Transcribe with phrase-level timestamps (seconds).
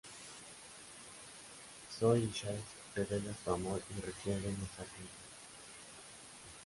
[1.95, 2.57] Zoey y Chase
[2.95, 5.29] revelan su amor y quieren estar juntos.